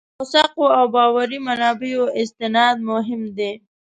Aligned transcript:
موثقو 0.19 0.65
او 0.77 0.85
باوري 0.95 1.37
منابعو 1.47 2.05
استناد 2.21 2.77
مهم 2.91 3.21
دی. 3.37 3.51